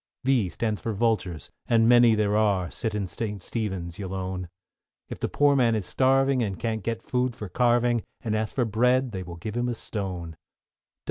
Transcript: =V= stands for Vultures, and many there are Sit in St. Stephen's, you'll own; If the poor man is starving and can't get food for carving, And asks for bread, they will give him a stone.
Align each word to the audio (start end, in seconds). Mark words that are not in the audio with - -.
=V= 0.23 0.49
stands 0.49 0.81
for 0.81 0.93
Vultures, 0.93 1.51
and 1.67 1.87
many 1.87 2.15
there 2.15 2.35
are 2.35 2.71
Sit 2.71 2.95
in 2.95 3.05
St. 3.05 3.43
Stephen's, 3.43 3.99
you'll 3.99 4.15
own; 4.15 4.49
If 5.09 5.19
the 5.19 5.29
poor 5.29 5.55
man 5.55 5.75
is 5.75 5.85
starving 5.85 6.41
and 6.41 6.57
can't 6.57 6.81
get 6.83 7.03
food 7.03 7.35
for 7.35 7.47
carving, 7.47 8.01
And 8.21 8.35
asks 8.35 8.53
for 8.53 8.65
bread, 8.65 9.11
they 9.11 9.21
will 9.21 9.35
give 9.37 9.55
him 9.55 9.69
a 9.69 9.75
stone. 9.75 10.35